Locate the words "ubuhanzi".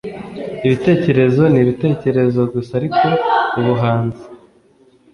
3.59-4.23